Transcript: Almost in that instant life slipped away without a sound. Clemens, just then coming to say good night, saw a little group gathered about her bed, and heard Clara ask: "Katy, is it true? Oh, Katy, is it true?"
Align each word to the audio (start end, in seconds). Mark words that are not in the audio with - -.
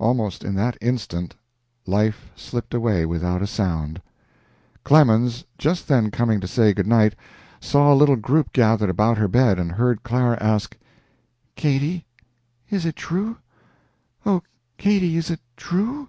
Almost 0.00 0.42
in 0.42 0.56
that 0.56 0.76
instant 0.80 1.36
life 1.86 2.28
slipped 2.34 2.74
away 2.74 3.06
without 3.06 3.40
a 3.40 3.46
sound. 3.46 4.02
Clemens, 4.82 5.44
just 5.58 5.86
then 5.86 6.10
coming 6.10 6.40
to 6.40 6.48
say 6.48 6.72
good 6.74 6.88
night, 6.88 7.14
saw 7.60 7.92
a 7.92 7.94
little 7.94 8.16
group 8.16 8.52
gathered 8.52 8.90
about 8.90 9.16
her 9.16 9.28
bed, 9.28 9.60
and 9.60 9.70
heard 9.70 10.02
Clara 10.02 10.36
ask: 10.40 10.76
"Katy, 11.54 12.04
is 12.68 12.84
it 12.84 12.96
true? 12.96 13.36
Oh, 14.26 14.42
Katy, 14.76 15.16
is 15.16 15.30
it 15.30 15.38
true?" 15.56 16.08